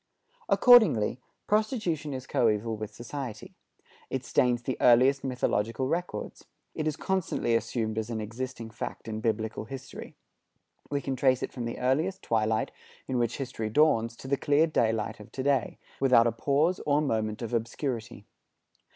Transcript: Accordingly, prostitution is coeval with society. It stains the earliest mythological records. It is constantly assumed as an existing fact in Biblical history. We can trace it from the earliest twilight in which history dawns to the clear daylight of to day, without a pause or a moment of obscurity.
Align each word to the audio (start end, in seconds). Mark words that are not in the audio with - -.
Accordingly, 0.49 1.19
prostitution 1.45 2.11
is 2.11 2.25
coeval 2.25 2.75
with 2.75 2.91
society. 2.91 3.53
It 4.09 4.25
stains 4.25 4.63
the 4.63 4.75
earliest 4.81 5.23
mythological 5.23 5.87
records. 5.87 6.43
It 6.73 6.87
is 6.87 6.95
constantly 6.95 7.53
assumed 7.53 7.99
as 7.99 8.09
an 8.09 8.19
existing 8.19 8.71
fact 8.71 9.07
in 9.07 9.19
Biblical 9.21 9.65
history. 9.65 10.15
We 10.89 11.01
can 11.01 11.15
trace 11.15 11.43
it 11.43 11.53
from 11.53 11.65
the 11.65 11.77
earliest 11.77 12.23
twilight 12.23 12.71
in 13.07 13.19
which 13.19 13.37
history 13.37 13.69
dawns 13.69 14.15
to 14.15 14.27
the 14.27 14.37
clear 14.37 14.65
daylight 14.65 15.19
of 15.19 15.31
to 15.33 15.43
day, 15.43 15.77
without 15.99 16.25
a 16.25 16.31
pause 16.31 16.79
or 16.87 16.97
a 16.97 17.01
moment 17.03 17.43
of 17.43 17.53
obscurity. 17.53 18.25